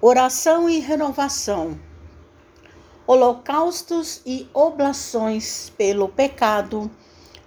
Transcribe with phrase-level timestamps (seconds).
[0.00, 1.80] Oração e renovação.
[3.06, 6.90] Holocaustos e oblações pelo pecado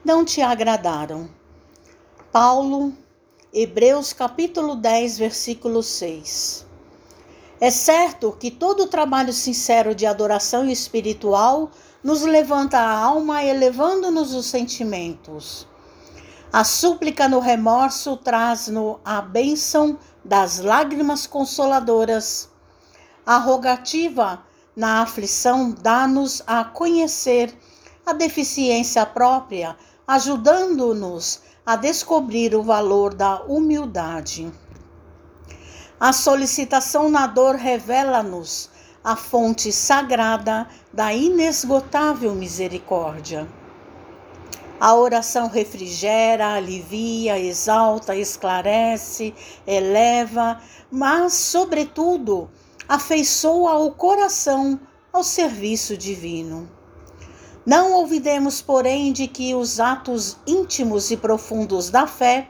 [0.03, 1.29] não te agradaram.
[2.31, 2.91] Paulo,
[3.53, 6.65] Hebreus capítulo 10, versículo 6.
[7.61, 11.69] É certo que todo trabalho sincero de adoração espiritual
[12.03, 15.67] nos levanta a alma, elevando-nos os sentimentos.
[16.51, 22.49] A súplica no remorso traz-nos a bênção das lágrimas consoladoras.
[23.25, 24.43] A rogativa
[24.75, 27.51] na aflição dá-nos a conhecer
[28.05, 29.75] a deficiência própria,
[30.07, 34.53] ajudando-nos a descobrir o valor da humildade.
[35.99, 38.69] A solicitação na dor revela-nos
[39.03, 43.47] a fonte sagrada da inesgotável misericórdia.
[44.79, 49.33] A oração refrigera, alivia, exalta, esclarece,
[49.67, 52.49] eleva, mas, sobretudo,
[52.87, 54.79] afeiçoa o coração
[55.11, 56.69] ao serviço divino.
[57.65, 62.47] Não olvidemos, porém, de que os atos íntimos e profundos da fé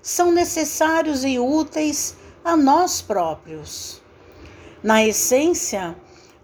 [0.00, 4.00] são necessários e úteis a nós próprios.
[4.84, 5.96] Na essência,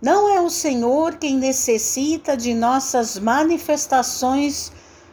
[0.02, 4.72] não é o Senhor quem necessita de nossas manifestações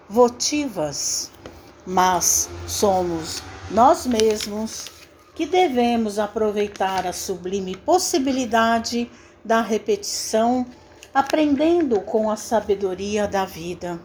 [0.09, 1.31] votivas,
[1.85, 4.85] mas somos nós mesmos
[5.33, 9.09] que devemos aproveitar a sublime possibilidade
[9.43, 10.65] da repetição,
[11.13, 13.99] aprendendo com a sabedoria da vida.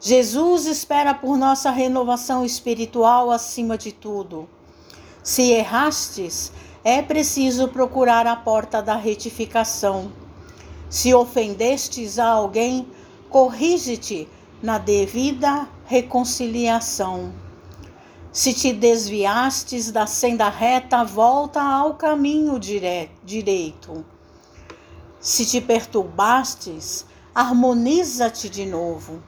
[0.00, 4.48] Jesus espera por nossa renovação espiritual acima de tudo.
[5.22, 6.52] Se errastes,
[6.84, 10.12] é preciso procurar a porta da retificação.
[10.90, 12.86] Se ofendestes a alguém,
[13.30, 14.28] corrige-te
[14.64, 17.34] na devida reconciliação.
[18.32, 24.02] Se te desviastes da senda reta, volta ao caminho dire direito.
[25.20, 29.22] Se te perturbastes, harmoniza-te de novo.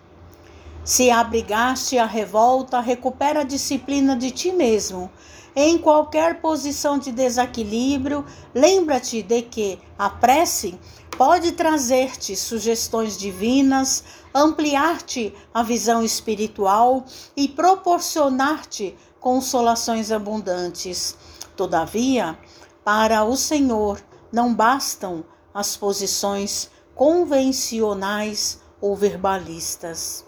[0.87, 5.11] Se abrigaste a revolta, recupera a disciplina de ti mesmo.
[5.57, 8.25] Em qualquer posição de desequilíbrio,
[8.55, 10.79] lembra-te de que a prece
[11.19, 17.05] pode trazer-te sugestões divinas, ampliar-te a visão espiritual
[17.37, 21.17] e proporcionar-te consolações abundantes.
[21.57, 22.39] Todavia,
[22.85, 30.25] para o Senhor não bastam as posições convencionais ou verbalistas.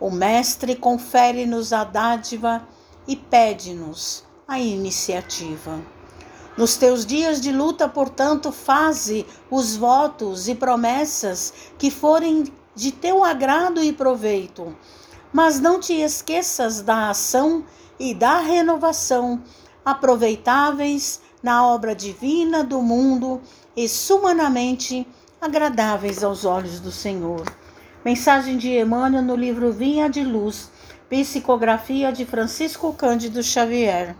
[0.00, 2.66] O Mestre confere-nos a dádiva
[3.06, 5.80] e pede-nos a iniciativa.
[6.56, 12.44] Nos teus dias de luta, portanto, faze os votos e promessas que forem
[12.74, 14.76] de teu agrado e proveito.
[15.32, 17.64] Mas não te esqueças da ação
[17.98, 19.42] e da renovação,
[19.84, 23.40] aproveitáveis na obra divina do mundo
[23.76, 25.06] e sumanamente
[25.40, 27.44] agradáveis aos olhos do Senhor.
[28.04, 30.70] Mensagem de Emmanuel no livro Vinha de Luz,
[31.08, 34.14] psicografia de Francisco Cândido Xavier.